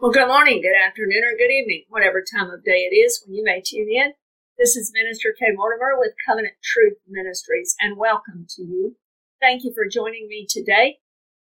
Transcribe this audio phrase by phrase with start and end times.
[0.00, 3.34] Well, good morning, good afternoon, or good evening, whatever time of day it is when
[3.34, 4.12] you may tune in.
[4.56, 8.94] This is Minister Kay Mortimer with Covenant Truth Ministries, and welcome to you.
[9.40, 10.98] Thank you for joining me today.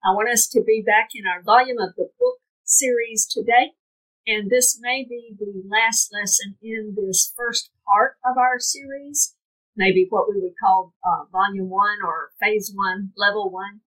[0.03, 3.71] I want us to be back in our volume of the book series today,
[4.27, 9.33] and this may be the last lesson in this first part of our series,
[9.77, 13.79] maybe what we would call uh, volume one or phase one, level one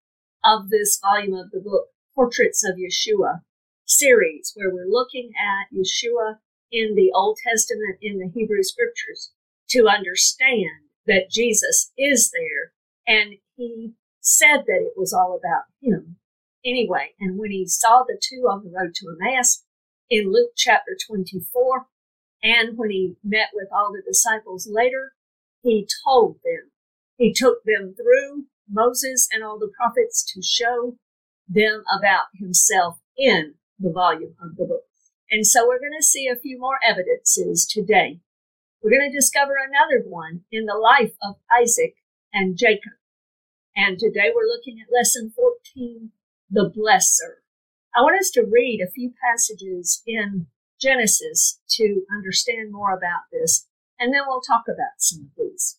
[0.43, 3.43] of this volume of the book, Portraits of Yeshua
[3.87, 6.38] series where we're looking at Yeshua
[6.70, 9.33] in the Old Testament, in the Hebrew scriptures,
[9.70, 12.73] to understand that Jesus is there.
[13.07, 16.16] And he said that it was all about him
[16.65, 17.10] anyway.
[17.20, 19.65] And when he saw the two on the road to Emmaus
[20.10, 21.87] in Luke chapter 24,
[22.43, 25.12] and when he met with all the disciples later,
[25.62, 26.71] he told them,
[27.16, 30.96] he took them through Moses and all the prophets to show
[31.48, 34.84] them about himself in the volume of the book.
[35.30, 38.20] And so we're going to see a few more evidences today.
[38.82, 41.96] We're going to discover another one in the life of Isaac
[42.32, 42.93] and Jacob.
[43.77, 46.10] And today we're looking at lesson 14,
[46.51, 47.43] the blesser.
[47.95, 50.46] I want us to read a few passages in
[50.80, 53.66] Genesis to understand more about this,
[53.99, 55.79] and then we'll talk about some of these.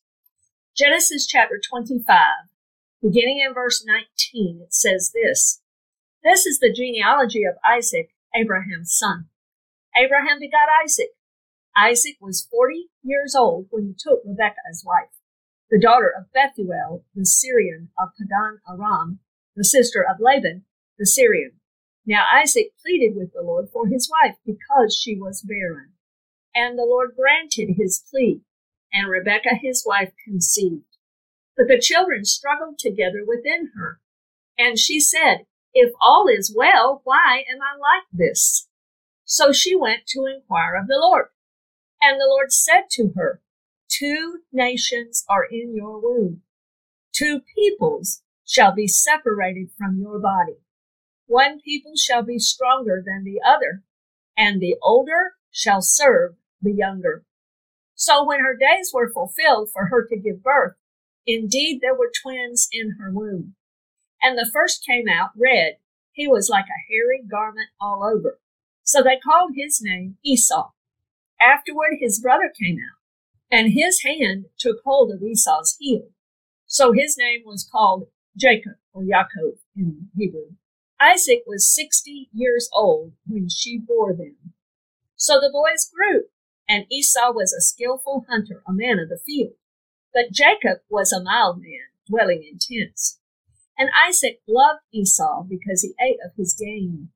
[0.75, 2.17] Genesis chapter 25,
[3.01, 5.61] beginning in verse 19, it says this
[6.25, 9.29] this is the genealogy of Isaac, Abraham's son.
[9.95, 11.09] Abraham begot Isaac.
[11.77, 15.13] Isaac was 40 years old when he took Rebekah as wife,
[15.69, 19.19] the daughter of Bethuel, the Syrian of Padan Aram,
[19.55, 20.65] the sister of Laban,
[20.97, 21.59] the Syrian.
[22.07, 25.91] Now Isaac pleaded with the Lord for his wife because she was barren.
[26.55, 28.41] And the Lord granted his plea,
[28.91, 30.97] and Rebekah his wife conceived.
[31.55, 33.99] But the children struggled together within her.
[34.57, 35.45] And she said,
[35.75, 38.67] if all is well, why am I like this?
[39.25, 41.27] So she went to inquire of the Lord.
[42.01, 43.41] And the Lord said to her,
[43.89, 46.41] Two nations are in your womb.
[47.13, 50.57] Two peoples shall be separated from your body.
[51.27, 53.83] One people shall be stronger than the other,
[54.37, 57.25] and the older shall serve the younger.
[57.95, 60.75] So when her days were fulfilled for her to give birth,
[61.25, 63.55] indeed there were twins in her womb.
[64.25, 65.73] And the first came out red.
[66.11, 68.39] He was like a hairy garment all over.
[68.81, 70.71] So they called his name Esau.
[71.39, 72.97] Afterward, his brother came out,
[73.51, 76.07] and his hand took hold of Esau's heel.
[76.65, 80.55] So his name was called Jacob or Yaakov in Hebrew.
[80.99, 84.37] Isaac was 60 years old when she bore them.
[85.15, 86.23] So the boys grew,
[86.67, 89.53] and Esau was a skillful hunter, a man of the field.
[90.15, 93.19] But Jacob was a mild man, dwelling in tents.
[93.77, 97.09] And Isaac loved Esau because he ate of his game,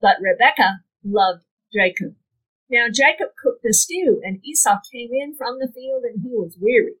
[0.00, 2.16] but Rebekah loved Jacob.
[2.70, 6.56] Now Jacob cooked the stew, and Esau came in from the field, and he was
[6.60, 6.94] weary.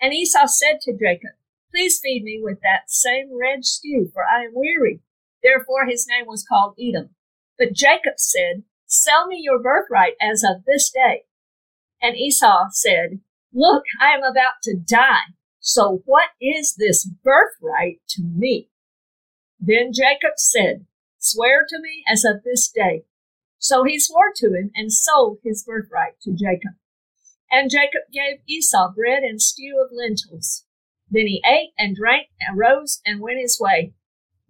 [0.00, 1.32] And Esau said to Jacob,
[1.70, 5.00] Please feed me with that same red stew, for I am weary.
[5.42, 7.10] Therefore his name was called Edom.
[7.58, 11.24] But Jacob said, Sell me your birthright as of this day.
[12.00, 13.20] And Esau said,
[13.52, 15.34] Look, I am about to die.
[15.66, 18.68] So what is this birthright to me?
[19.58, 20.84] Then Jacob said,
[21.18, 23.04] Swear to me as of this day.
[23.58, 26.72] So he swore to him and sold his birthright to Jacob.
[27.50, 30.66] And Jacob gave Esau bread and stew of lentils.
[31.10, 33.94] Then he ate and drank and rose and went his way.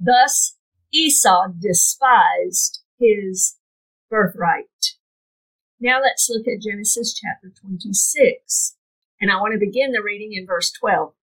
[0.00, 0.56] Thus
[0.92, 3.56] Esau despised his
[4.10, 4.96] birthright.
[5.78, 8.73] Now let's look at Genesis chapter 26.
[9.20, 11.14] And I want to begin the reading in verse 12.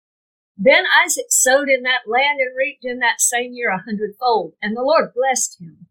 [0.57, 4.77] Then Isaac sowed in that land and reaped in that same year a hundredfold, and
[4.77, 5.87] the Lord blessed him.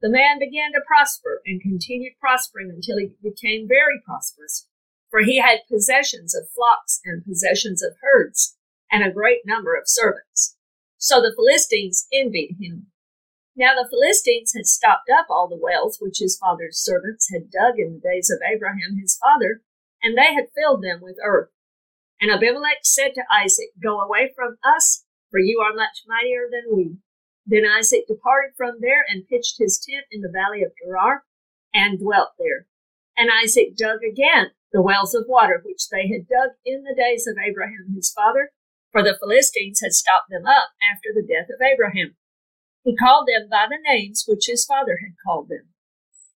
[0.00, 4.68] The man began to prosper and continued prospering until he became very prosperous,
[5.10, 8.56] for he had possessions of flocks and possessions of herds
[8.90, 10.56] and a great number of servants.
[10.98, 12.86] So the Philistines envied him.
[13.56, 17.78] Now the Philistines had stopped up all the wells which his father's servants had dug
[17.78, 19.62] in the days of Abraham his father,
[20.02, 21.50] and they had filled them with earth.
[22.20, 26.74] And Abimelech said to Isaac, Go away from us, for you are much mightier than
[26.74, 26.96] we.
[27.46, 31.24] Then Isaac departed from there and pitched his tent in the valley of Gerar
[31.72, 32.66] and dwelt there.
[33.16, 37.26] And Isaac dug again the wells of water which they had dug in the days
[37.26, 38.50] of Abraham his father,
[38.92, 42.16] for the Philistines had stopped them up after the death of Abraham.
[42.84, 45.72] He called them by the names which his father had called them.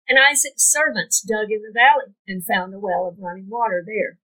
[0.08, 4.18] And Isaac's servants dug in the valley and found a well of running water there.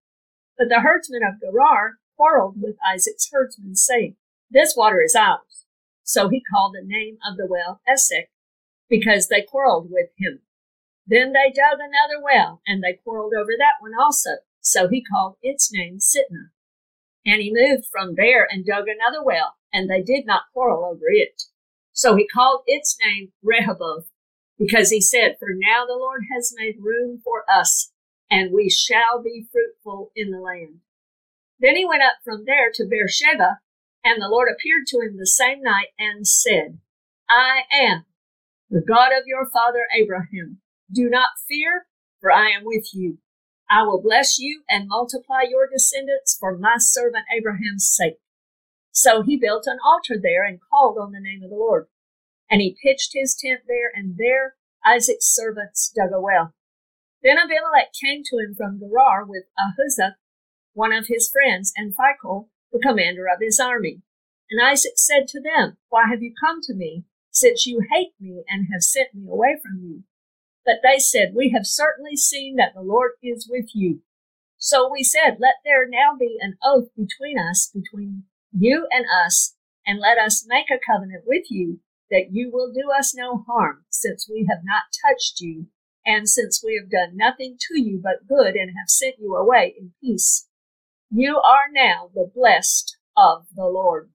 [0.56, 4.16] But the herdsmen of Gerar quarreled with Isaac's herdsmen, saying,
[4.50, 5.64] This water is ours.
[6.02, 8.30] So he called the name of the well Esek,
[8.88, 10.40] because they quarreled with him.
[11.06, 14.30] Then they dug another well, and they quarreled over that one also.
[14.60, 16.50] So he called its name Sitnah.
[17.24, 21.06] And he moved from there and dug another well, and they did not quarrel over
[21.08, 21.42] it.
[21.92, 24.10] So he called its name Rehoboth,
[24.58, 27.92] because he said, For now the Lord has made room for us,
[28.30, 30.80] and we shall be fruitful in the land.
[31.60, 33.60] Then he went up from there to Beersheba,
[34.04, 36.78] and the Lord appeared to him the same night and said,
[37.28, 38.04] I am
[38.70, 40.60] the God of your father Abraham.
[40.92, 41.86] Do not fear,
[42.20, 43.18] for I am with you.
[43.70, 48.18] I will bless you and multiply your descendants for my servant Abraham's sake.
[48.92, 51.86] So he built an altar there and called on the name of the Lord.
[52.50, 54.54] And he pitched his tent there, and there
[54.84, 56.54] Isaac's servants dug a well.
[57.22, 60.14] Then Abimelech came to him from Gerar with Ahuzzath,
[60.72, 64.02] one of his friends, and Phicol, the commander of his army.
[64.50, 68.44] And Isaac said to them, Why have you come to me, since you hate me
[68.48, 70.04] and have sent me away from you?
[70.64, 74.02] But they said, We have certainly seen that the Lord is with you.
[74.56, 79.54] So we said, Let there now be an oath between us, between you and us,
[79.86, 81.80] and let us make a covenant with you
[82.10, 85.66] that you will do us no harm, since we have not touched you,
[86.04, 89.74] and since we have done nothing to you but good and have sent you away
[89.78, 90.46] in peace.
[91.10, 94.10] You are now the blessed of the Lord.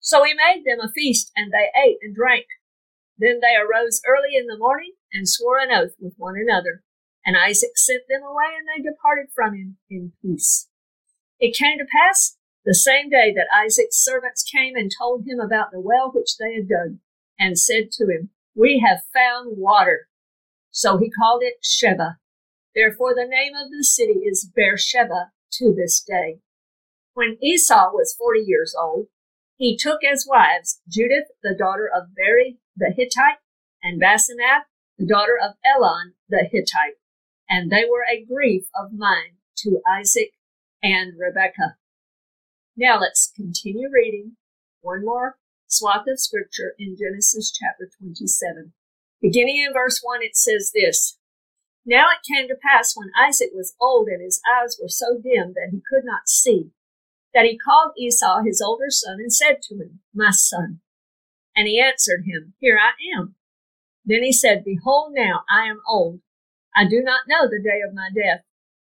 [0.00, 2.46] So he made them a feast, and they ate and drank.
[3.18, 6.82] Then they arose early in the morning and swore an oath with one another.
[7.24, 10.68] And Isaac sent them away, and they departed from him in peace.
[11.38, 12.38] It came to pass
[12.70, 16.54] the same day that Isaac's servants came and told him about the well which they
[16.54, 16.98] had dug,
[17.36, 20.06] and said to him, We have found water.
[20.70, 22.18] So he called it Sheba.
[22.72, 26.38] Therefore the name of the city is Beersheba to this day.
[27.14, 29.08] When Esau was forty years old,
[29.56, 33.40] he took as wives Judith, the daughter of Beeri the Hittite,
[33.82, 34.66] and Basemath,
[34.96, 37.00] the daughter of Elon the Hittite,
[37.48, 40.30] and they were a grief of mind to Isaac
[40.84, 41.79] and Rebekah.
[42.80, 44.38] Now let's continue reading
[44.80, 45.36] one more
[45.66, 48.72] swath of scripture in Genesis chapter 27.
[49.20, 51.18] Beginning in verse 1, it says this
[51.84, 55.52] Now it came to pass when Isaac was old and his eyes were so dim
[55.56, 56.70] that he could not see,
[57.34, 60.80] that he called Esau his older son and said to him, My son.
[61.54, 63.34] And he answered him, Here I am.
[64.06, 66.20] Then he said, Behold, now I am old.
[66.74, 68.40] I do not know the day of my death.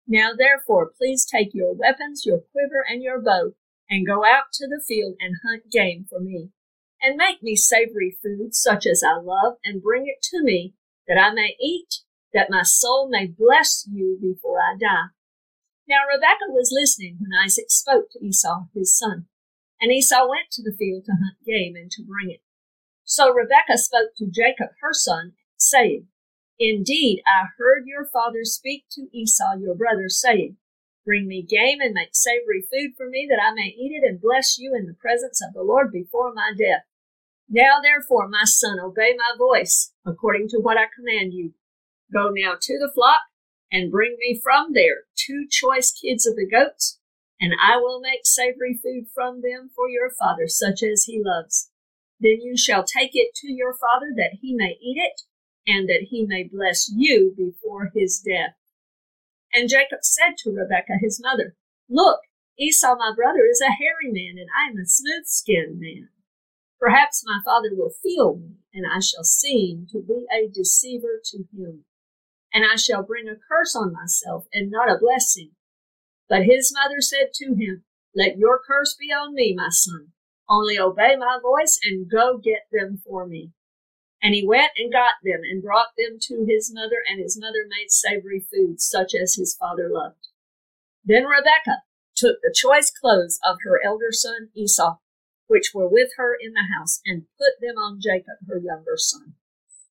[0.07, 3.53] Now therefore, please take your weapons, your quiver, and your bow,
[3.89, 6.51] and go out to the field and hunt game for me,
[7.03, 10.75] and make me savory food such as I love, and bring it to me,
[11.07, 12.01] that I may eat,
[12.33, 15.09] that my soul may bless you before I die.
[15.87, 19.27] Now Rebekah was listening when Isaac spoke to Esau his son,
[19.81, 22.41] and Esau went to the field to hunt game and to bring it.
[23.05, 26.09] So Rebekah spoke to Jacob her son, saying,
[26.59, 30.57] Indeed, I heard your father speak to Esau your brother, saying,
[31.05, 34.21] Bring me game and make savory food for me, that I may eat it and
[34.21, 36.85] bless you in the presence of the Lord before my death.
[37.49, 41.53] Now, therefore, my son, obey my voice, according to what I command you.
[42.13, 43.21] Go now to the flock,
[43.71, 46.99] and bring me from there two choice kids of the goats,
[47.41, 51.71] and I will make savory food from them for your father, such as he loves.
[52.21, 55.23] Then you shall take it to your father, that he may eat it,
[55.67, 58.55] and that he may bless you before his death.
[59.55, 61.55] And Jacob said to Rebekah his mother,
[61.89, 62.21] Look,
[62.59, 66.09] Esau my brother is a hairy man, and I am a smooth skinned man.
[66.81, 71.39] Perhaps my father will feel me, and I shall seem to be a deceiver to
[71.57, 71.85] him.
[72.53, 75.53] And I shall bring a curse on myself, and not a blessing.
[76.29, 77.85] But his mother said to him,
[78.15, 80.13] Let your curse be on me, my son.
[80.49, 83.53] Only obey my voice and go get them for me.
[84.25, 87.67] And he went and got them and brought them to his mother, and his mother
[87.69, 90.29] made savory food, such as his father loved.
[91.05, 91.83] Then Rebekah
[92.17, 94.97] took the choice clothes of her elder son Esau,
[95.47, 99.35] which were with her in the house, and put them on Jacob, her younger son.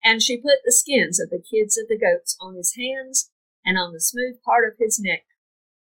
[0.04, 3.30] And she put the skins of the kids of the goats on his hands
[3.64, 5.24] and on the smooth part of his neck.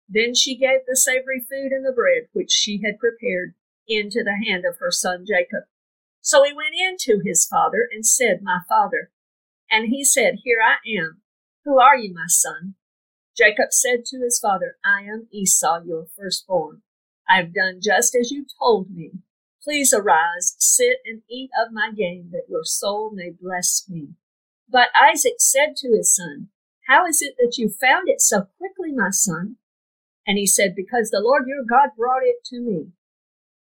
[0.10, 3.56] Then she gave the savory food and the bread which she had prepared
[3.88, 5.63] into the hand of her son Jacob.
[6.25, 9.12] So he went in to his father and said, My father.
[9.70, 11.22] And he said, Here I am.
[11.65, 12.74] Who are you, my son?
[13.38, 16.82] Jacob said to his father, I am Esau, your firstborn.
[17.29, 19.12] I have done just as you told me.
[19.62, 24.15] Please arise, sit and eat of my game, that your soul may bless me.
[24.67, 26.50] But Isaac said to his son,
[26.88, 29.58] How is it that you found it so quickly, my son?
[30.25, 32.94] And he said, Because the Lord your God brought it to me.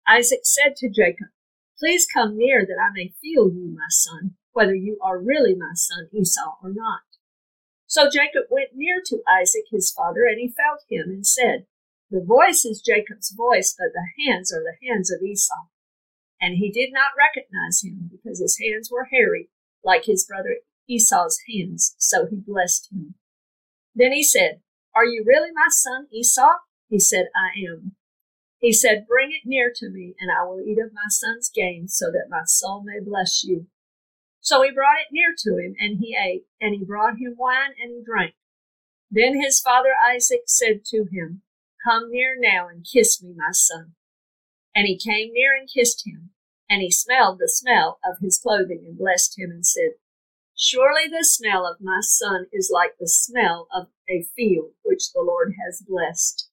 [0.07, 1.27] Isaac said to Jacob,
[1.79, 5.71] Please come near that I may feel you, my son, whether you are really my
[5.73, 7.01] son Esau or not.
[7.87, 11.65] So Jacob went near to Isaac his father, and he felt him, and said,
[12.11, 15.69] The voice is Jacob's voice, but the hands are the hands of Esau.
[16.41, 19.49] And he did not recognize him, because his hands were hairy,
[19.83, 20.57] like his brother
[20.89, 23.15] Esau's hands, so he blessed him.
[23.95, 24.61] Then he said,
[24.93, 26.57] Are you really my son Esau?
[26.89, 27.95] He said, I am.
[28.59, 31.87] He said, Bring it near to me, and I will eat of my son's game,
[31.87, 33.67] so that my soul may bless you.
[34.41, 37.71] So he brought it near to him, and he ate, and he brought him wine,
[37.81, 38.35] and he drank.
[39.09, 41.41] Then his father Isaac said to him,
[41.83, 43.95] Come near now and kiss me, my son.
[44.75, 46.31] And he came near and kissed him,
[46.69, 49.91] and he smelled the smell of his clothing, and blessed him, and said,
[50.53, 55.21] Surely the smell of my son is like the smell of a field which the
[55.21, 56.48] Lord has blessed.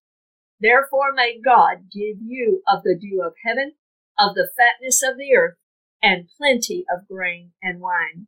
[0.61, 3.75] Therefore may God give you of the dew of heaven,
[4.19, 5.59] of the fatness of the earth,
[6.03, 8.27] and plenty of grain and wine.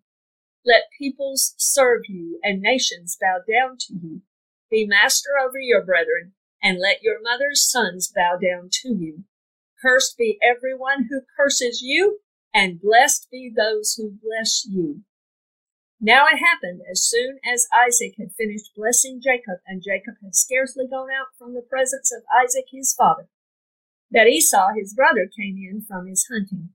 [0.65, 4.23] Let peoples serve you, and nations bow down to you.
[4.71, 9.25] Be master over your brethren, and let your mother's sons bow down to you.
[9.81, 12.21] Cursed be every one who curses you,
[12.53, 15.05] and blessed be those who bless you.
[16.01, 20.87] Now it happened as soon as Isaac had finished blessing Jacob, and Jacob had scarcely
[20.87, 23.29] gone out from the presence of Isaac his father,
[24.11, 26.71] that Esau his brother came in from his hunting.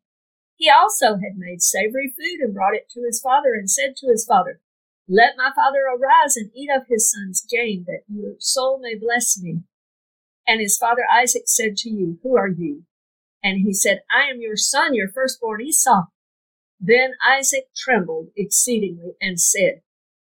[0.57, 4.07] He also had made savory food and brought it to his father, and said to
[4.07, 4.59] his father,
[5.07, 9.41] Let my father arise and eat of his son's game, that your soul may bless
[9.41, 9.63] me.
[10.45, 12.83] And his father Isaac said to you, Who are you?
[13.41, 16.07] And he said, I am your son, your firstborn Esau.
[16.85, 19.81] Then Isaac trembled exceedingly and said,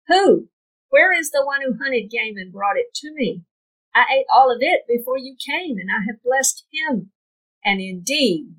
[0.07, 0.49] Who?
[0.89, 3.43] Where is the one who hunted game and brought it to me?
[3.95, 7.11] I ate all of it before you came, and I have blessed him.
[7.63, 8.55] And indeed,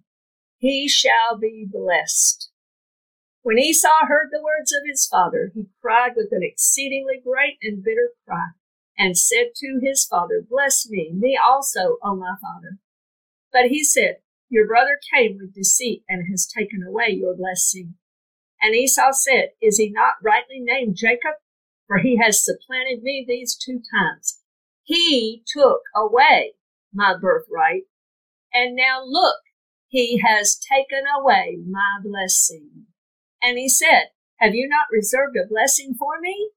[0.57, 2.50] he shall be blessed.
[3.42, 7.85] When Esau heard the words of his father, he cried with an exceedingly great and
[7.85, 8.49] bitter cry,
[8.97, 12.78] and said to his father, Bless me, me also, O my father.
[13.52, 14.16] But he said,
[14.50, 17.95] your brother came with deceit and has taken away your blessing.
[18.61, 21.35] And Esau said, Is he not rightly named Jacob?
[21.87, 24.40] For he has supplanted me these two times.
[24.83, 26.54] He took away
[26.92, 27.85] my birthright,
[28.52, 29.38] and now look,
[29.87, 32.87] he has taken away my blessing.
[33.42, 36.50] And he said, Have you not reserved a blessing for me?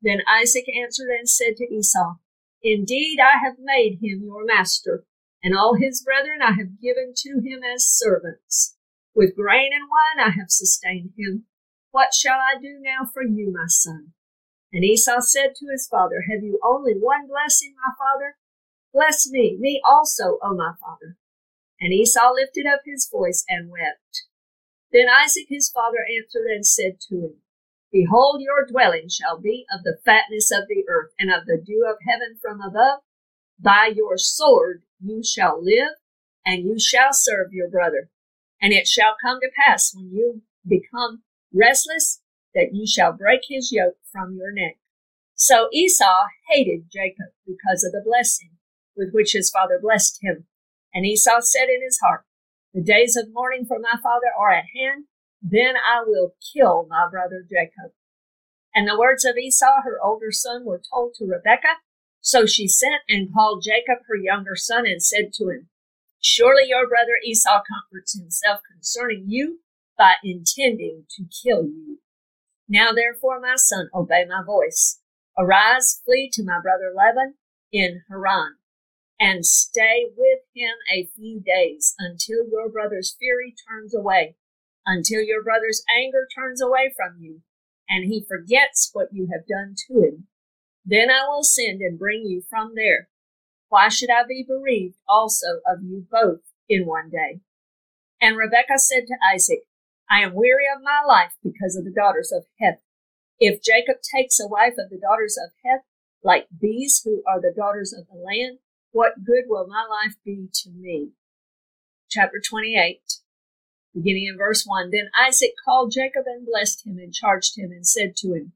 [0.00, 2.14] Then Isaac answered and said to Esau,
[2.62, 5.04] Indeed, I have made him your master
[5.44, 8.76] and all his brethren I have given to him as servants.
[9.14, 11.44] With grain and wine I have sustained him.
[11.90, 14.14] What shall I do now for you, my son?
[14.72, 18.36] And Esau said to his father, Have you only one blessing, my father?
[18.92, 21.18] Bless me, me also, O my father.
[21.78, 24.24] And Esau lifted up his voice and wept.
[24.92, 27.34] Then Isaac his father answered and said to him,
[27.92, 31.86] Behold, your dwelling shall be of the fatness of the earth, and of the dew
[31.88, 33.00] of heaven from above.
[33.60, 35.94] By your sword you shall live,
[36.44, 38.10] and you shall serve your brother.
[38.60, 42.20] And it shall come to pass when you become restless
[42.54, 44.76] that you shall break his yoke from your neck.
[45.34, 48.50] So Esau hated Jacob because of the blessing
[48.96, 50.46] with which his father blessed him.
[50.94, 52.24] And Esau said in his heart,
[52.72, 55.04] The days of mourning for my father are at hand,
[55.42, 57.92] then I will kill my brother Jacob.
[58.74, 61.78] And the words of Esau, her older son, were told to Rebekah,
[62.24, 65.68] so she sent and called Jacob, her younger son, and said to him,
[66.22, 69.60] Surely your brother Esau comforts himself concerning you
[69.98, 71.98] by intending to kill you.
[72.66, 75.00] Now therefore, my son, obey my voice.
[75.36, 77.34] Arise, flee to my brother Laban
[77.70, 78.54] in Haran,
[79.20, 84.36] and stay with him a few days until your brother's fury turns away,
[84.86, 87.42] until your brother's anger turns away from you,
[87.86, 90.28] and he forgets what you have done to him.
[90.84, 93.08] Then I will send and bring you from there.
[93.68, 97.40] Why should I be bereaved also of you both in one day?
[98.20, 99.64] And Rebekah said to Isaac,
[100.10, 102.80] I am weary of my life because of the daughters of Heth.
[103.40, 105.84] If Jacob takes a wife of the daughters of Heth,
[106.22, 108.58] like these who are the daughters of the land,
[108.92, 111.10] what good will my life be to me?
[112.10, 113.00] Chapter 28,
[113.94, 114.90] beginning in verse 1.
[114.90, 118.52] Then Isaac called Jacob and blessed him and charged him and said to him,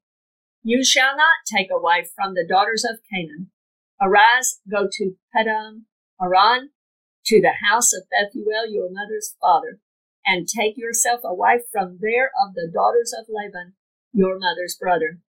[0.68, 3.50] you shall not take a wife from the daughters of Canaan.
[4.02, 5.84] Arise, go to Paddan
[6.20, 6.72] Aram,
[7.24, 9.80] to the house of Bethuel your mother's father,
[10.26, 13.76] and take yourself a wife from there of the daughters of Laban,
[14.12, 15.20] your mother's brother.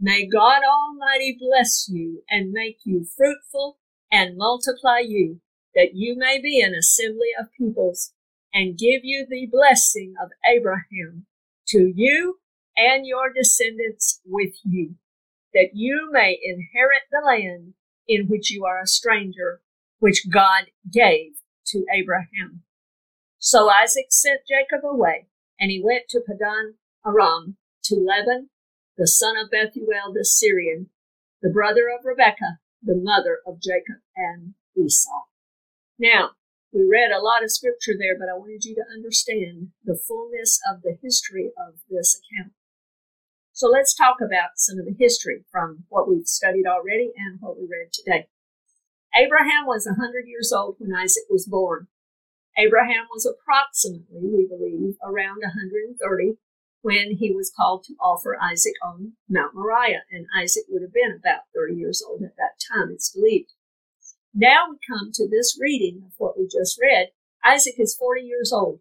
[0.00, 3.78] May God Almighty bless you and make you fruitful
[4.10, 5.40] and multiply you,
[5.76, 8.14] that you may be an assembly of peoples,
[8.52, 11.26] and give you the blessing of Abraham
[11.68, 12.40] to you
[12.76, 14.96] and your descendants with you.
[15.54, 17.74] that you may inherit the land
[18.08, 19.60] in which you are a stranger,
[19.98, 21.32] which God gave
[21.66, 22.62] to Abraham.
[23.38, 25.26] So Isaac sent Jacob away,
[25.60, 26.74] and he went to Padan
[27.06, 28.50] Aram to Laban,
[28.96, 30.90] the son of Bethuel the Syrian,
[31.42, 35.24] the brother of Rebekah, the mother of Jacob and Esau.
[35.98, 36.30] Now,
[36.72, 40.60] we read a lot of scripture there, but I wanted you to understand the fullness
[40.70, 42.52] of the history of this account.
[43.52, 47.58] So let's talk about some of the history from what we've studied already and what
[47.58, 48.26] we read today.
[49.14, 51.88] Abraham was a 100 years old when Isaac was born.
[52.56, 56.38] Abraham was approximately, we believe, around 130
[56.82, 61.16] when he was called to offer Isaac on Mount Moriah, and Isaac would have been
[61.16, 63.52] about 30 years old at that time, it's believed.
[64.34, 67.10] Now we come to this reading of what we just read.
[67.44, 68.80] Isaac is 40 years old.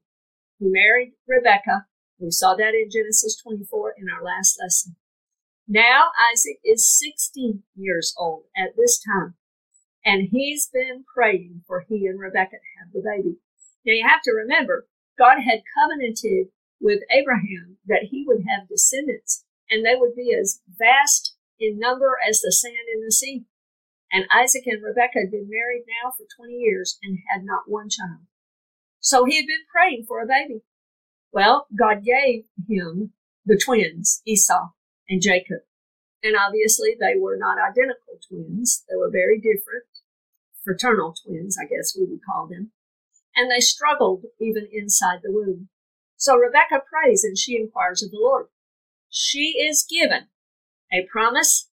[0.59, 1.85] He married Rebekah.
[2.21, 4.95] We saw that in Genesis 24 in our last lesson.
[5.67, 9.33] Now Isaac is 60 years old at this time,
[10.05, 13.37] and he's been praying for he and Rebekah to have the baby.
[13.85, 14.87] Now you have to remember,
[15.17, 16.47] God had covenanted
[16.79, 22.17] with Abraham that he would have descendants and they would be as vast in number
[22.27, 23.45] as the sand in the sea.
[24.11, 27.89] And Isaac and Rebekah had been married now for 20 years and had not one
[27.89, 28.27] child.
[28.99, 30.61] So he had been praying for a baby.
[31.31, 33.13] Well, God gave him
[33.45, 34.69] the twins, Esau
[35.09, 35.61] and Jacob.
[36.23, 38.83] And obviously they were not identical twins.
[38.89, 39.85] They were very different,
[40.63, 42.71] fraternal twins, I guess we would call them.
[43.35, 45.69] And they struggled even inside the womb.
[46.17, 48.47] So Rebekah prays and she inquires of the Lord.
[49.09, 50.27] She is given
[50.93, 51.69] a promise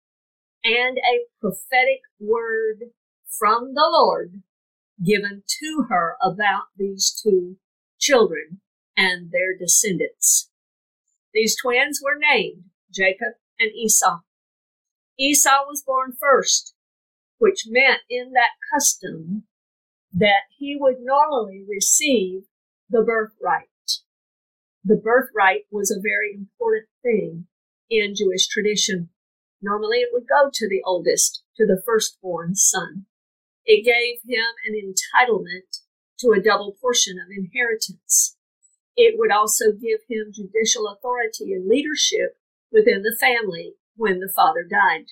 [0.64, 2.92] and a prophetic word
[3.28, 4.42] from the Lord
[5.04, 7.58] given to her about these two
[8.00, 8.62] children
[8.98, 10.50] and their descendants.
[11.34, 14.20] These twins were named Jacob and Esau.
[15.18, 16.74] Esau was born first,
[17.38, 19.44] which meant in that custom
[20.12, 22.44] that he would normally receive
[22.90, 23.68] the birthright
[24.88, 27.48] the birthright was a very important thing
[27.90, 29.10] in Jewish tradition.
[29.62, 33.05] Normally it would go to the oldest, to the firstborn son.
[33.66, 35.81] It gave him an entitlement
[36.20, 38.37] to a double portion of inheritance.
[38.98, 42.38] It would also give him judicial authority and leadership
[42.72, 45.05] within the family when the father died.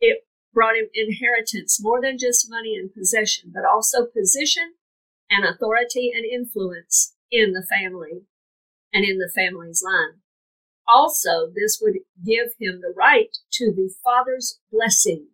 [0.00, 4.74] It brought him inheritance more than just money and possession, but also position
[5.28, 8.22] and authority and influence in the family
[8.92, 10.20] and in the family's line.
[10.88, 15.28] Also, this would give him the right to the father's blessing,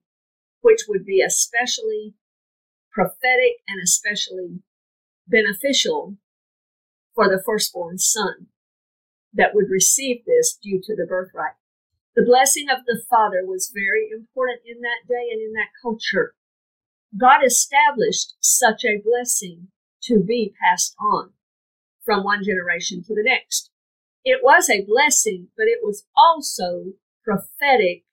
[0.60, 2.14] which would be especially
[2.90, 4.60] prophetic and especially
[5.26, 6.16] beneficial
[7.16, 8.46] for the firstborn son
[9.32, 11.56] that would receive this due to the birthright.
[12.14, 16.34] The blessing of the father was very important in that day and in that culture.
[17.18, 19.68] God established such a blessing
[20.04, 21.30] to be passed on
[22.04, 23.70] from one generation to the next.
[24.24, 26.92] It was a blessing, but it was also
[27.24, 28.04] prophetic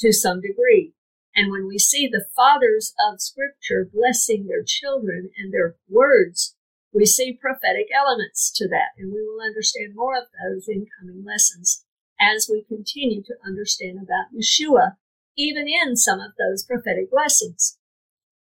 [0.00, 0.94] to some degree.
[1.34, 6.55] And when we see the fathers of scripture blessing their children and their words,
[6.96, 8.96] we see prophetic elements to that.
[8.96, 11.84] And we will understand more of those in coming lessons
[12.18, 14.96] as we continue to understand about Yeshua,
[15.36, 17.78] even in some of those prophetic blessings.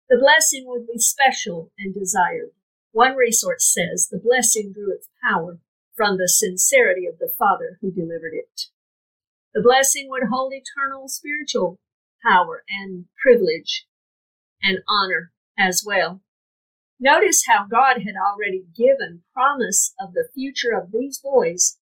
[0.07, 2.51] The blessing would be special and desired.
[2.93, 5.59] One resource says the blessing drew its power
[5.93, 8.67] from the sincerity of the Father who delivered it.
[9.53, 11.77] The blessing would hold eternal spiritual
[12.23, 13.85] power and privilege
[14.63, 16.21] and honor as well.
[16.99, 21.77] Notice how God had already given promise of the future of these boys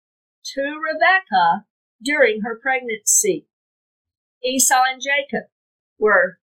[0.55, 1.67] to Rebekah
[2.03, 3.47] during her pregnancy.
[4.43, 5.49] Esau and Jacob
[5.99, 6.39] were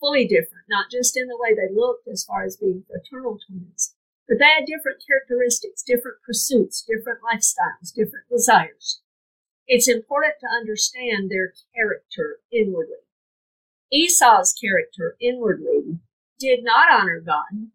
[0.00, 3.94] fully different, not just in the way they looked as far as being fraternal twins,
[4.28, 9.00] but they had different characteristics, different pursuits, different lifestyles, different desires.
[9.68, 13.06] It's important to understand their character inwardly.
[13.92, 16.00] Esau's character inwardly
[16.38, 17.70] did not honor God.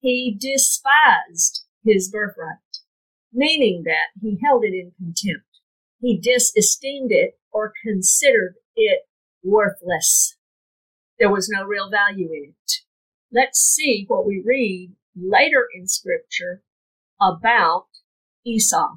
[0.00, 2.58] He despised his birthright,
[3.32, 5.46] meaning that he held it in contempt.
[6.00, 9.08] He disesteemed it or considered it
[9.42, 10.36] worthless.
[11.18, 12.72] There was no real value in it.
[13.32, 16.62] Let's see what we read later in Scripture
[17.20, 17.86] about
[18.44, 18.96] Esau.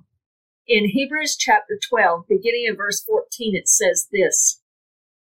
[0.67, 4.61] In Hebrews chapter 12, beginning in verse 14, it says this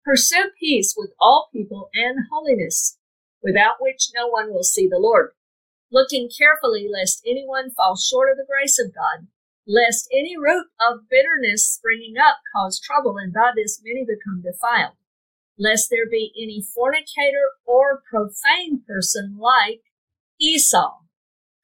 [0.05, 2.97] Pursue peace with all people and holiness,
[3.41, 5.31] without which no one will see the Lord,
[5.93, 9.27] looking carefully lest anyone fall short of the grace of God
[9.67, 14.95] lest any root of bitterness springing up cause trouble, and by this many become defiled.
[15.57, 19.81] Lest there be any fornicator or profane person like
[20.39, 20.99] Esau,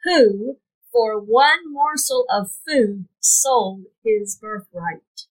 [0.04, 0.58] who
[0.92, 5.28] for one morsel of food sold his birthright.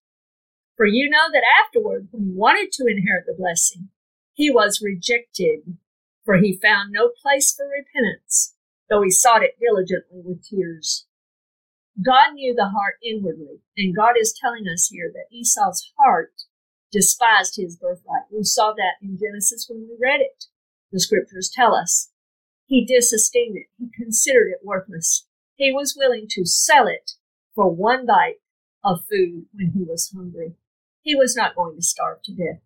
[0.76, 3.88] For you know that afterward, when he wanted to inherit the blessing,
[4.34, 5.76] he was rejected,
[6.24, 8.54] for he found no place for repentance,
[8.88, 11.06] though he sought it diligently with tears.
[12.04, 16.32] God knew the heart inwardly, and God is telling us here that Esau's heart
[16.92, 18.22] despised his birthright.
[18.32, 20.44] We saw that in Genesis when we read it.
[20.92, 22.10] The scriptures tell us.
[22.66, 23.66] He disesteemed it.
[23.78, 25.26] He considered it worthless.
[25.56, 27.12] He was willing to sell it
[27.54, 28.36] for one bite
[28.84, 30.54] of food when he was hungry.
[31.02, 32.60] He was not going to starve to death,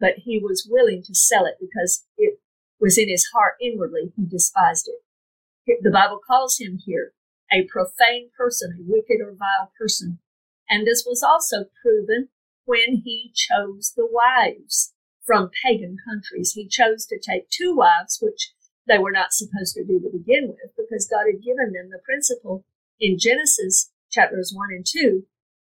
[0.00, 2.40] but he was willing to sell it because it
[2.80, 4.12] was in his heart inwardly.
[4.16, 5.04] He despised it.
[5.82, 7.12] The Bible calls him here
[7.52, 10.18] a profane person, a wicked or vile person.
[10.68, 12.28] And this was also proven
[12.64, 16.52] when he chose the wives from pagan countries.
[16.52, 18.52] He chose to take two wives, which
[18.86, 22.00] they were not supposed to do to begin with, because God had given them the
[22.04, 22.64] principle
[22.98, 25.24] in Genesis chapters 1 and 2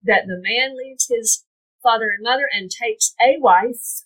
[0.03, 1.45] that the man leaves his
[1.83, 4.05] father and mother and takes a wife,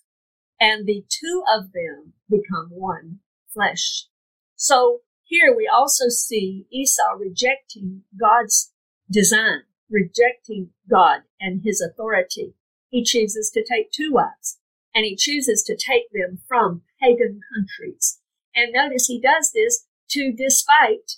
[0.59, 3.19] and the two of them become one
[3.53, 4.07] flesh.
[4.55, 8.73] So here we also see Esau rejecting God's
[9.09, 12.53] design, rejecting God and his authority.
[12.89, 14.59] He chooses to take two wives
[14.93, 18.19] and he chooses to take them from pagan countries.
[18.53, 21.13] And notice he does this to despite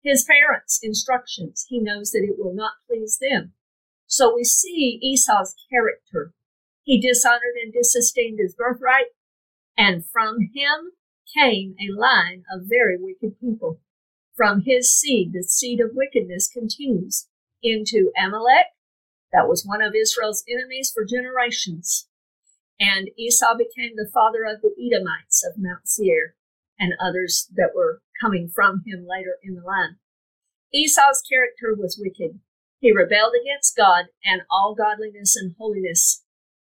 [0.00, 1.66] his parents' instructions.
[1.68, 3.52] He knows that it will not please them.
[4.06, 6.32] So we see Esau's character.
[6.84, 9.06] He dishonored and disesteemed his birthright,
[9.76, 10.92] and from him
[11.36, 13.80] came a line of very wicked people.
[14.34, 17.28] From his seed, the seed of wickedness continues
[17.62, 18.66] into Amalek.
[19.32, 22.08] That was one of Israel's enemies for generations.
[22.78, 26.34] And Esau became the father of the Edomites of Mount Seir
[26.78, 29.96] and others that were coming from him later in the line.
[30.72, 32.38] Esau's character was wicked.
[32.80, 36.22] He rebelled against God and all godliness and holiness.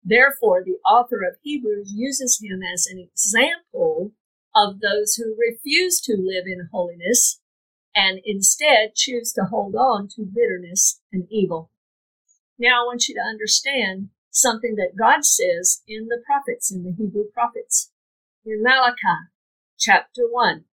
[0.04, 4.13] Therefore, the author of Hebrews uses him as an example
[4.56, 7.40] of those who refuse to live in holiness
[7.96, 11.72] and instead choose to hold on to bitterness and evil.
[12.58, 16.92] Now I want you to understand something that God says in the prophets, in the
[16.92, 17.92] Hebrew prophets.
[18.46, 19.30] In Malachi
[19.78, 20.66] chapter 1,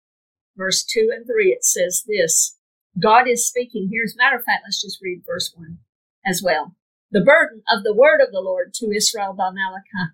[0.56, 2.56] verse 2 and 3, it says this
[3.00, 3.90] God is speaking.
[3.92, 5.78] Here's a matter of fact, let's just read verse 1
[6.24, 6.74] as well.
[7.10, 10.12] The burden of the word of the Lord to Israel by Malachi.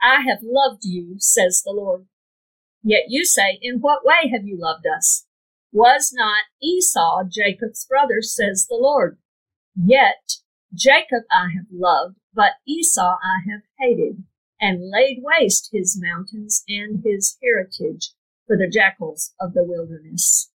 [0.00, 2.06] I have loved you, says the Lord.
[2.84, 5.26] Yet you say, In what way have you loved us?
[5.72, 9.18] Was not Esau Jacob's brother, says the Lord?
[9.74, 10.36] Yet
[10.74, 14.24] Jacob I have loved, but Esau I have hated,
[14.60, 18.12] and laid waste his mountains and his heritage
[18.46, 20.52] for the jackals of the wilderness.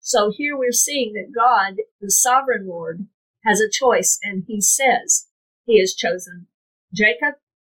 [0.00, 3.06] So here we're seeing that God, the sovereign Lord,
[3.44, 5.28] has a choice, and he says
[5.66, 6.46] he has chosen
[6.94, 7.34] Jacob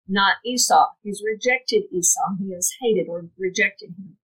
[0.09, 0.93] not Esau.
[1.03, 2.37] He's rejected Esau.
[2.39, 4.17] He has hated or rejected him.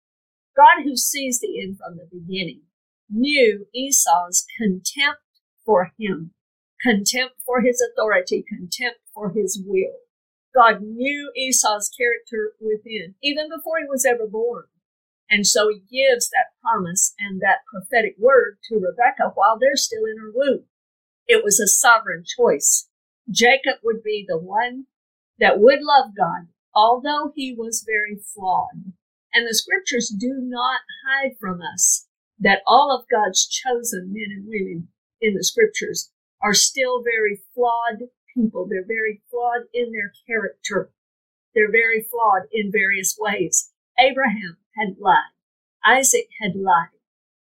[0.55, 2.61] God, who sees the end from the beginning,
[3.09, 5.21] knew Esau's contempt
[5.65, 6.33] for him,
[6.81, 9.95] contempt for his authority, contempt for his will.
[10.53, 14.65] God knew Esau's character within, even before he was ever born.
[15.29, 20.03] And so he gives that promise and that prophetic word to Rebekah while they're still
[20.03, 20.65] in her womb.
[21.25, 22.89] It was a sovereign choice.
[23.29, 24.87] Jacob would be the one
[25.41, 28.93] that would love God, although he was very flawed.
[29.33, 32.07] And the scriptures do not hide from us
[32.39, 34.87] that all of God's chosen men and women
[35.19, 38.67] in the scriptures are still very flawed people.
[38.67, 40.91] They're very flawed in their character.
[41.53, 43.71] They're very flawed in various ways.
[43.99, 45.33] Abraham had lied.
[45.85, 46.89] Isaac had lied.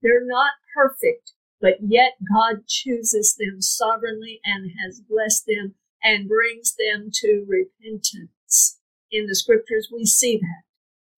[0.03, 6.75] They're not perfect, but yet God chooses them sovereignly and has blessed them and brings
[6.75, 8.79] them to repentance.
[9.11, 10.63] In the scriptures, we see that.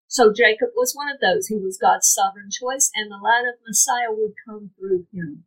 [0.09, 1.47] So Jacob was one of those.
[1.47, 5.45] He was God's sovereign choice, and the light of Messiah would come through him.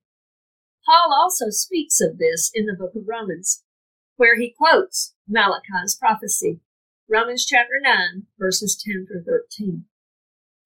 [0.85, 3.63] Paul also speaks of this in the book of Romans,
[4.17, 6.61] where he quotes Malachi's prophecy,
[7.09, 9.85] Romans chapter 9, verses 10 through 13.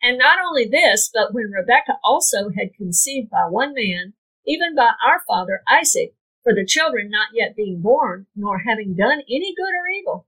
[0.01, 4.13] And not only this, but when Rebekah also had conceived by one man,
[4.45, 9.21] even by our father Isaac, for the children not yet being born, nor having done
[9.30, 10.28] any good or evil,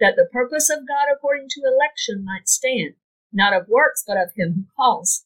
[0.00, 2.94] that the purpose of God according to election might stand,
[3.32, 5.24] not of works, but of him who calls.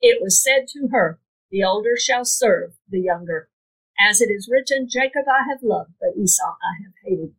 [0.00, 3.48] It was said to her, The older shall serve the younger.
[3.98, 7.34] As it is written, Jacob I have loved, but Esau I have hated.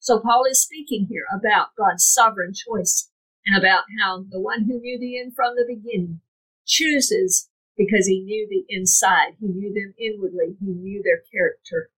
[0.00, 3.10] So Paul is speaking here about God's sovereign choice
[3.46, 6.20] and about how the one who knew the end from the beginning
[6.64, 7.49] chooses
[7.80, 9.32] because he knew the inside.
[9.40, 10.54] He knew them inwardly.
[10.60, 11.88] He knew their character.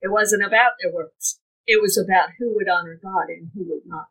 [0.00, 1.38] It wasn't about their works.
[1.64, 4.08] It was about who would honor God and who would not.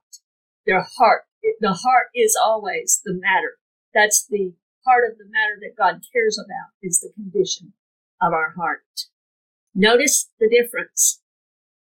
[0.65, 1.23] Their heart,
[1.59, 3.57] the heart is always the matter.
[3.93, 4.53] That's the
[4.85, 7.73] part of the matter that God cares about is the condition
[8.21, 9.07] of our heart.
[9.75, 11.21] Notice the difference.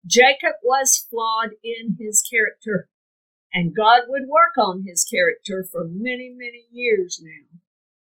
[0.06, 2.88] Jacob was flawed in his character,
[3.52, 7.58] and God would work on his character for many, many years now,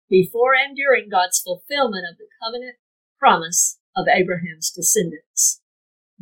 [0.10, 2.76] before and during God's fulfillment of the covenant
[3.20, 5.62] promise of Abraham's descendants.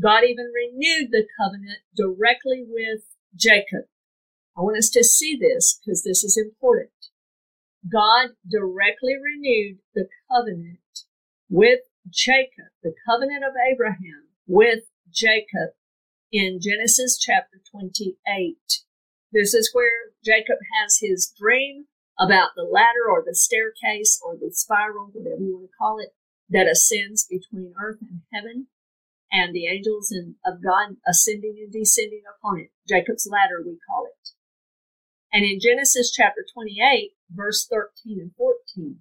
[0.02, 3.02] God even renewed the covenant directly with
[3.36, 3.86] Jacob.
[4.58, 6.92] I want us to see this because this is important.
[7.92, 10.80] God directly renewed the covenant
[11.50, 15.76] with Jacob, the covenant of Abraham with Jacob
[16.32, 18.58] in Genesis chapter 28.
[19.32, 21.86] This is where Jacob has his dream
[22.20, 26.16] about the ladder or the staircase or the spiral, whatever you want to call it,
[26.50, 28.68] that ascends between earth and heaven
[29.32, 32.72] and the angels and of God ascending and descending upon it.
[32.88, 34.30] Jacob's ladder, we call it.
[35.34, 39.00] And in Genesis chapter 28, verse 13 and 14,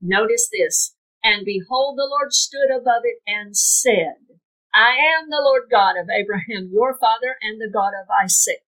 [0.00, 0.94] notice this.
[1.22, 4.16] And behold, the Lord stood above it and said,
[4.72, 8.62] I am the Lord God of Abraham your father and the God of Isaac.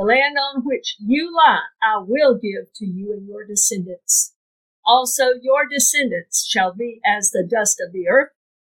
[0.00, 4.34] The land on which you lie I will give to you and your descendants.
[4.82, 8.30] Also your descendants shall be as the dust of the earth.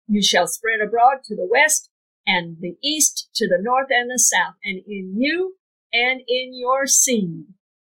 [0.06, 1.88] You shall spread abroad to the west
[2.26, 5.56] and the east to the north and the south, and in you
[5.94, 7.46] and in your seed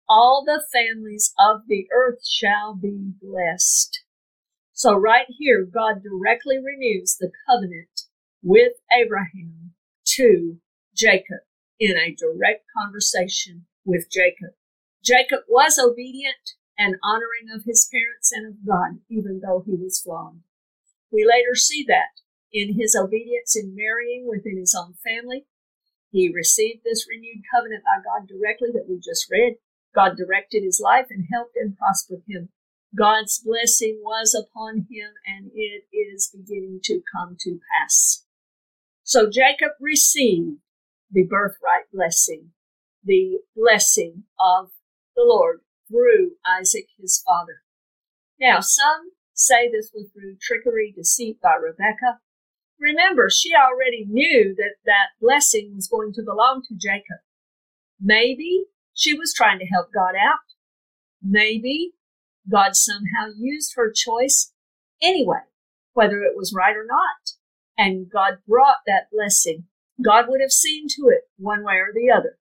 [0.08, 4.02] all the families of the earth shall be blessed.
[4.72, 8.04] So right here, God directly renews the covenant
[8.42, 9.74] with Abraham
[10.16, 10.56] to
[10.94, 11.40] Jacob
[11.78, 14.54] in a direct conversation with Jacob.
[15.04, 20.00] Jacob was obedient and honoring of his parents and of God, even though he was
[20.00, 20.40] flawed.
[21.10, 22.20] We later see that
[22.52, 25.46] in his obedience in marrying within his own family.
[26.10, 29.56] He received this renewed covenant by God directly that we just read.
[29.94, 32.50] God directed his life and helped and prospered him.
[32.94, 38.24] God's blessing was upon him and it is beginning to come to pass.
[39.02, 40.58] So Jacob received
[41.10, 42.50] the birthright blessing,
[43.04, 44.70] the blessing of
[45.14, 47.62] the Lord through Isaac his father.
[48.40, 52.20] Now, some say this was through trickery, deceit by Rebekah.
[52.78, 57.20] Remember, she already knew that that blessing was going to belong to Jacob.
[58.00, 60.40] Maybe she was trying to help God out.
[61.22, 61.92] Maybe
[62.50, 64.52] God somehow used her choice
[65.02, 65.40] anyway,
[65.94, 67.32] whether it was right or not.
[67.78, 69.64] And God brought that blessing.
[70.02, 72.38] God would have seen to it one way or the other,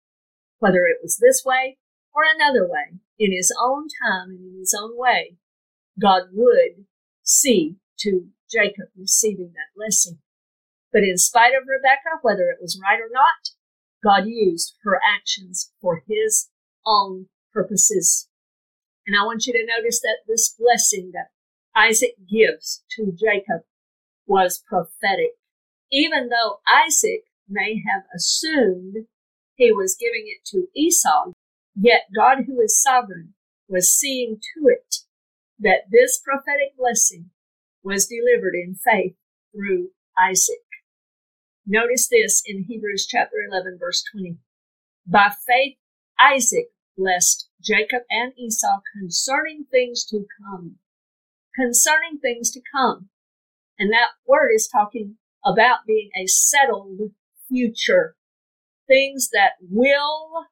[0.59, 1.77] whether it was this way
[2.13, 5.37] or another way, in His own time and in His own way.
[5.99, 6.85] God would
[7.23, 10.19] see to Jacob receiving that blessing.
[10.91, 13.49] But in spite of Rebekah, whether it was right or not,
[14.03, 16.49] God used her actions for his
[16.85, 18.29] own purposes.
[19.07, 21.29] And I want you to notice that this blessing that
[21.75, 23.63] Isaac gives to Jacob
[24.25, 25.31] was prophetic.
[25.91, 29.07] Even though Isaac may have assumed
[29.55, 31.31] he was giving it to Esau,
[31.75, 33.33] yet God, who is sovereign,
[33.67, 34.95] was seeing to it
[35.59, 37.29] that this prophetic blessing
[37.83, 39.15] was delivered in faith
[39.53, 40.57] through Isaac.
[41.65, 44.37] Notice this in Hebrews chapter 11, verse 20.
[45.07, 45.77] By faith,
[46.19, 50.75] Isaac blessed Jacob and Esau concerning things to come.
[51.55, 53.09] Concerning things to come.
[53.79, 57.11] And that word is talking about being a settled
[57.55, 58.15] future.
[58.87, 60.45] Things that will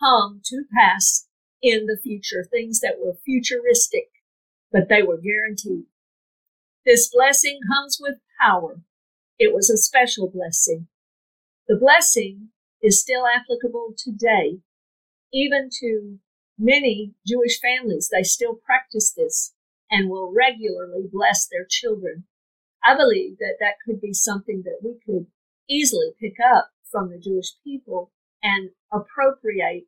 [0.00, 1.26] come to pass
[1.62, 2.44] in the future.
[2.44, 4.08] Things that were futuristic,
[4.72, 5.84] but they were guaranteed.
[6.84, 8.82] This blessing comes with power
[9.38, 10.88] it was a special blessing.
[11.68, 12.48] The blessing
[12.82, 14.58] is still applicable today,
[15.32, 16.18] even to
[16.58, 18.08] many Jewish families.
[18.10, 19.54] They still practice this
[19.90, 22.24] and will regularly bless their children.
[22.84, 25.26] I believe that that could be something that we could
[25.68, 28.10] easily pick up from the Jewish people
[28.42, 29.86] and appropriate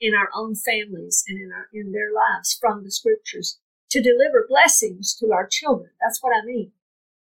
[0.00, 3.58] in our own families and in our in their lives from the scriptures
[3.90, 5.90] to deliver blessings to our children.
[6.00, 6.72] That's what I mean.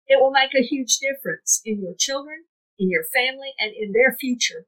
[0.07, 2.45] It will make a huge difference in your children,
[2.79, 4.65] in your family, and in their future.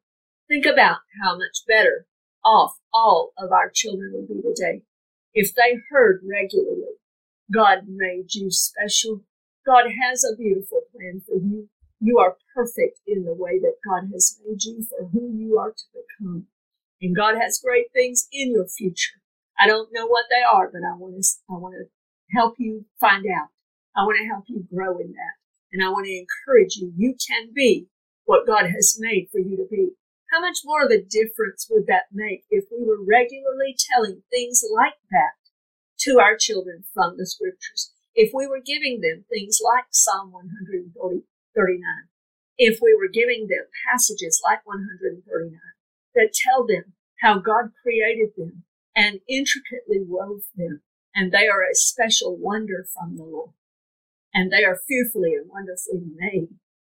[0.48, 2.06] Think about how much better
[2.44, 4.84] off all of our children would be today
[5.34, 6.94] if they heard regularly
[7.52, 9.22] God made you special.
[9.66, 11.70] God has a beautiful plan for you.
[12.00, 15.72] You are perfect in the way that God has made you for who you are
[15.72, 16.48] to become.
[17.02, 19.20] And God has great things in your future.
[19.60, 21.86] I don't know what they are, but I want to, I want to
[22.36, 23.50] help you find out.
[23.96, 25.36] I want to help you grow in that.
[25.72, 26.94] And I want to encourage you.
[26.96, 27.88] You can be
[28.26, 29.92] what God has made for you to be.
[30.32, 34.64] How much more of a difference would that make if we were regularly telling things
[34.74, 35.38] like that
[36.00, 37.92] to our children from the scriptures?
[38.16, 41.82] If we were giving them things like Psalm 139,
[42.58, 45.60] if we were giving them passages like 139
[46.16, 48.64] that tell them how God created them
[48.96, 50.82] and intricately wove them,
[51.16, 53.52] and they are a special wonder from the Lord,
[54.34, 56.50] and they are fearfully and wonderfully made.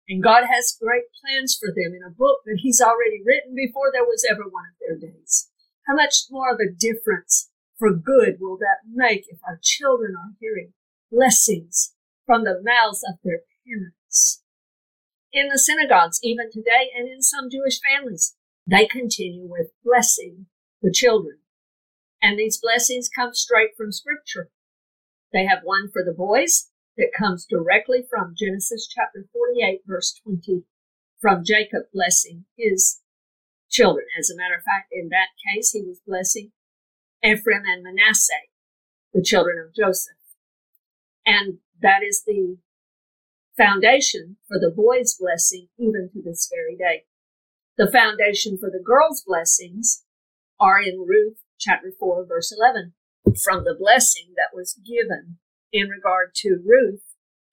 [0.08, 3.90] And God has great plans for them in a book that He's already written before
[3.92, 5.50] there was ever one of their days.
[5.86, 10.34] How much more of a difference for good will that make if our children are
[10.40, 10.72] hearing
[11.10, 11.94] blessings
[12.26, 14.39] from the mouths of their parents?
[15.32, 20.46] In the synagogues, even today, and in some Jewish families, they continue with blessing
[20.82, 21.38] the children.
[22.22, 24.50] And these blessings come straight from Scripture.
[25.32, 30.64] They have one for the boys that comes directly from Genesis chapter 48, verse 20,
[31.20, 33.00] from Jacob blessing his
[33.70, 34.06] children.
[34.18, 36.50] As a matter of fact, in that case, he was blessing
[37.24, 38.32] Ephraim and Manasseh,
[39.14, 40.16] the children of Joseph.
[41.24, 42.58] And that is the
[43.60, 47.04] foundation for the boys' blessing even to this very day.
[47.76, 50.04] The foundation for the girls' blessings
[50.58, 52.94] are in Ruth chapter 4, verse 11,
[53.44, 55.38] from the blessing that was given
[55.72, 57.02] in regard to Ruth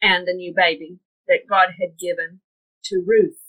[0.01, 2.39] and the new baby that God had given
[2.85, 3.39] to Ruth,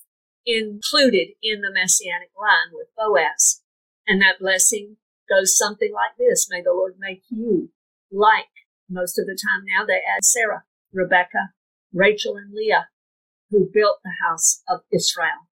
[0.44, 3.62] included in the messianic line with Boaz.
[4.06, 4.96] And that blessing
[5.28, 7.70] goes something like this May the Lord make you
[8.10, 8.50] like
[8.90, 11.52] most of the time now they add Sarah, Rebekah,
[11.92, 12.88] Rachel, and Leah,
[13.50, 15.48] who built the house of Israel.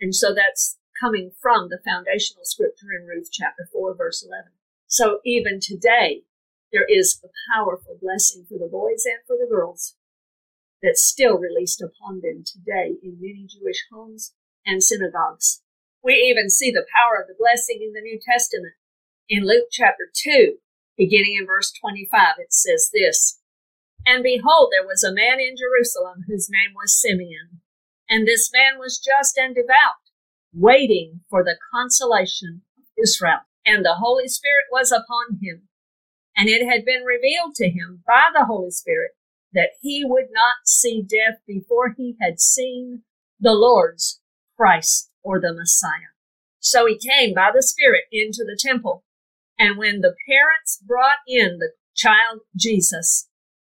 [0.00, 4.52] And so that's coming from the foundational scripture in Ruth chapter 4, verse 11.
[4.86, 6.22] So even today,
[6.72, 9.94] there is a powerful blessing for the boys and for the girls
[10.82, 14.34] that's still released upon them today in many Jewish homes
[14.66, 15.62] and synagogues.
[16.02, 18.74] We even see the power of the blessing in the New Testament.
[19.28, 20.56] In Luke chapter 2,
[20.96, 23.38] beginning in verse 25, it says this
[24.06, 27.60] And behold, there was a man in Jerusalem whose name was Simeon.
[28.08, 30.02] And this man was just and devout,
[30.52, 33.40] waiting for the consolation of Israel.
[33.64, 35.68] And the Holy Spirit was upon him
[36.36, 39.12] and it had been revealed to him by the Holy Spirit
[39.52, 43.02] that he would not see death before he had seen
[43.38, 44.20] the Lord's
[44.56, 46.12] Christ or the Messiah.
[46.58, 49.04] So he came by the Spirit into the temple.
[49.58, 53.28] And when the parents brought in the child Jesus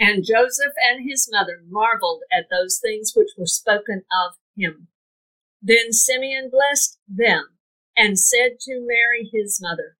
[0.00, 4.88] And Joseph and his mother marveled at those things which were spoken of him.
[5.60, 7.58] Then Simeon blessed them
[7.96, 9.96] and said to Mary his mother,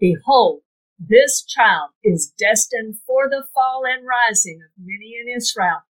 [0.00, 0.62] Behold,
[0.98, 5.82] this child is destined for the fall and rising of many in Israel,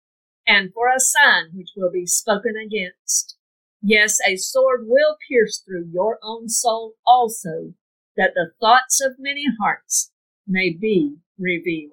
[0.47, 3.37] and for a sign which will be spoken against.
[3.83, 7.75] Yes, a sword will pierce through your own soul also,
[8.17, 10.11] that the thoughts of many hearts
[10.47, 11.93] may be revealed.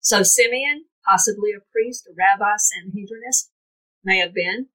[0.00, 3.50] So Simeon, possibly a priest, a rabbi, Sanhedrinist,
[4.04, 4.68] may have been,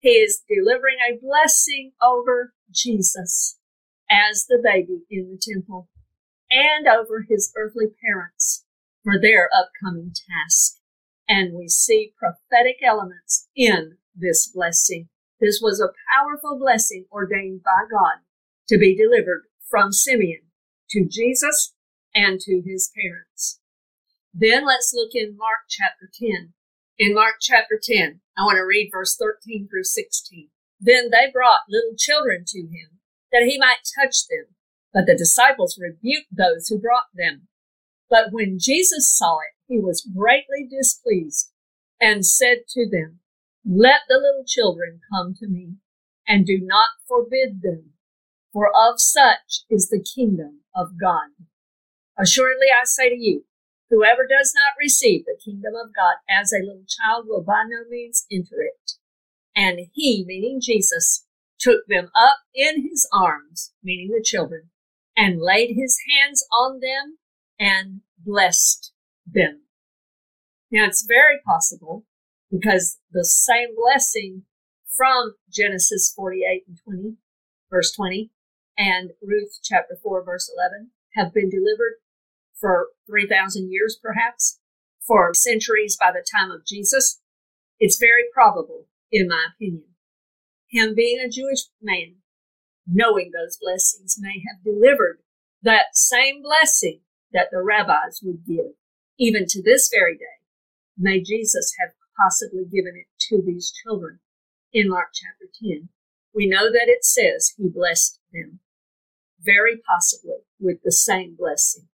[0.00, 3.58] he is delivering a blessing over Jesus
[4.10, 5.88] as the baby in the temple
[6.50, 8.64] and over his earthly parents
[9.02, 10.76] for their upcoming task.
[11.28, 15.08] And we see prophetic elements in this blessing.
[15.40, 18.20] This was a powerful blessing ordained by God
[18.68, 20.42] to be delivered from Simeon
[20.90, 21.74] to Jesus
[22.14, 23.60] and to his parents.
[24.38, 26.52] Then let's look in Mark chapter 10.
[26.98, 30.48] In Mark chapter 10, I want to read verse 13 through 16.
[30.78, 33.00] Then they brought little children to him
[33.32, 34.54] that he might touch them.
[34.92, 37.48] But the disciples rebuked those who brought them.
[38.10, 41.50] But when Jesus saw it, he was greatly displeased
[41.98, 43.20] and said to them,
[43.64, 45.76] Let the little children come to me,
[46.28, 47.92] and do not forbid them,
[48.52, 51.30] for of such is the kingdom of God.
[52.18, 53.44] Assuredly I say to you,
[53.90, 57.88] whoever does not receive the kingdom of God as a little child will by no
[57.88, 58.92] means enter it.
[59.54, 61.26] And he, meaning Jesus,
[61.58, 64.70] took them up in his arms, meaning the children,
[65.16, 67.18] and laid his hands on them
[67.58, 68.92] and blessed
[69.26, 69.62] them.
[70.70, 72.04] Now it's very possible
[72.50, 74.42] because the same blessing
[74.96, 77.16] from Genesis 48 and 20,
[77.70, 78.30] verse 20,
[78.76, 81.96] and Ruth chapter 4, verse 11 have been delivered
[82.60, 84.58] for 3,000 years, perhaps,
[85.06, 87.20] for centuries by the time of Jesus.
[87.78, 89.84] It's very probable, in my opinion.
[90.70, 92.16] Him being a Jewish man,
[92.86, 95.20] knowing those blessings, may have delivered
[95.62, 97.00] that same blessing
[97.32, 98.72] that the rabbis would give,
[99.18, 100.24] even to this very day.
[100.98, 104.20] May Jesus have possibly given it to these children
[104.72, 105.88] in Mark chapter 10.
[106.34, 108.60] We know that it says he blessed them,
[109.40, 111.88] very possibly with the same blessing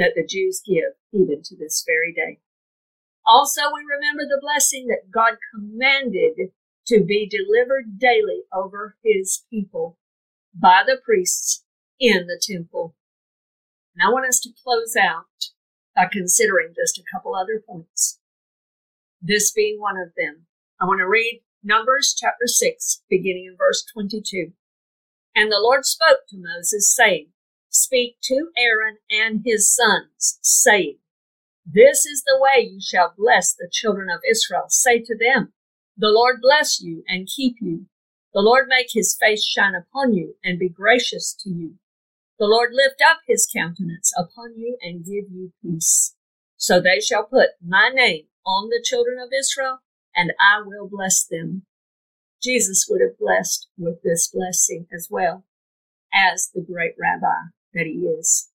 [0.00, 2.40] that the Jews give even to this very day.
[3.26, 6.52] Also, we remember the blessing that God commanded
[6.86, 9.98] to be delivered daily over his people
[10.54, 11.64] by the priests
[12.00, 12.96] in the temple.
[13.94, 15.26] And I want us to close out
[15.94, 18.18] by considering just a couple other points.
[19.20, 20.46] This being one of them.
[20.80, 24.52] I want to read Numbers chapter 6, beginning in verse 22.
[25.36, 27.28] And the Lord spoke to Moses, saying,
[27.72, 30.98] Speak to Aaron and his sons, saying,
[31.64, 34.64] This is the way you shall bless the children of Israel.
[34.68, 35.52] Say to them,
[35.96, 37.86] The Lord bless you and keep you.
[38.34, 41.76] The Lord make his face shine upon you and be gracious to you.
[42.40, 46.16] The Lord lift up his countenance upon you and give you peace.
[46.56, 49.78] So they shall put my name on the children of Israel,
[50.16, 51.66] and I will bless them.
[52.42, 55.44] Jesus would have blessed with this blessing as well
[56.12, 58.50] as the great rabbi that he is.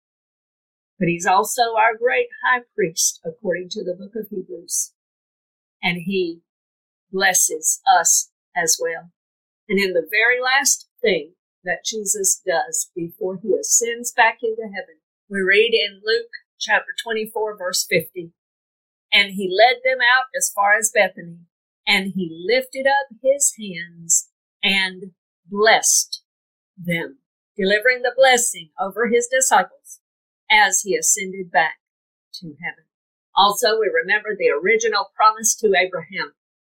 [1.00, 4.94] But he's also our great high priest, according to the book of Hebrews.
[5.82, 6.42] And he
[7.12, 9.12] blesses us as well.
[9.68, 11.34] And in the very last thing
[11.64, 15.00] that Jesus does before he ascends back into heaven,
[15.30, 18.32] we read in Luke chapter 24, verse 50.
[19.14, 21.40] And he led them out as far as Bethany,
[21.88, 24.30] and he lifted up his hands
[24.64, 25.12] and
[25.46, 26.24] blessed
[26.78, 27.20] them,
[27.58, 30.00] delivering the blessing over his disciples
[30.50, 31.76] as he ascended back
[32.36, 32.86] to heaven.
[33.36, 36.34] Also, we remember the original promise to Abraham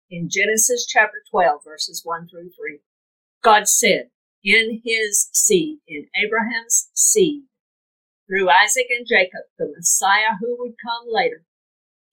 [0.10, 2.80] in Genesis chapter 12, verses 1 through 3.
[3.44, 4.10] God said,
[4.44, 7.44] in his seed, in Abraham's seed,
[8.28, 11.44] through Isaac and Jacob, the Messiah who would come later,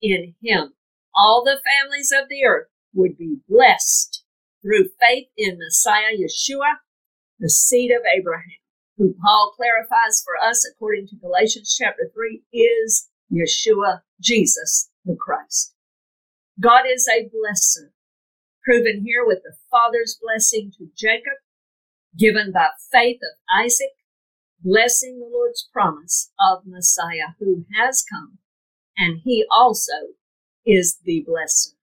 [0.01, 0.73] in him,
[1.15, 4.23] all the families of the earth would be blessed
[4.61, 6.75] through faith in Messiah Yeshua,
[7.39, 8.43] the seed of Abraham,
[8.97, 15.73] who Paul clarifies for us according to Galatians chapter 3 is Yeshua, Jesus the Christ.
[16.59, 17.89] God is a blesser,
[18.63, 21.37] proven here with the Father's blessing to Jacob,
[22.17, 23.93] given by faith of Isaac,
[24.63, 28.39] blessing the Lord's promise of Messiah who has come
[28.97, 30.15] and he also
[30.65, 31.73] is the blesser.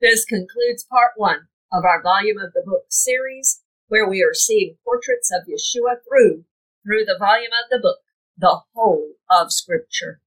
[0.00, 3.61] This concludes part one of our volume of the book series,
[3.92, 6.46] where we are seeing portraits of Yeshua through,
[6.82, 7.98] through the volume of the book,
[8.38, 10.22] the whole of scripture.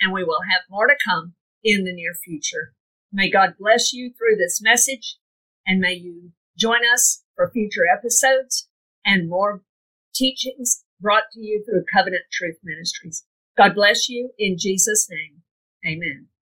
[0.00, 2.74] And we will have more to come in the near future.
[3.12, 5.16] May God bless you through this message
[5.64, 8.68] and may you join us for future episodes
[9.06, 9.62] and more
[10.12, 13.24] teachings brought to you through Covenant Truth Ministries.
[13.56, 15.42] God bless you in Jesus' name.
[15.86, 16.30] Amen.